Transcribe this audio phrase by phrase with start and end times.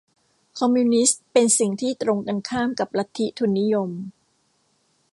[0.57, 3.89] คอมมิวนิสต์เป็นสิ่งที่ตรงกันข้ามกับลัทธิทุนนิยม